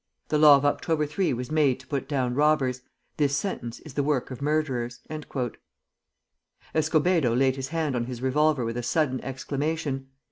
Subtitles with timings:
[0.29, 2.81] "The law of October 3 was made to put down robbers:
[3.17, 5.01] this sentence is the work of murderers."
[6.73, 10.07] Escobedo laid his hand on his revolver with a sudden exclamation.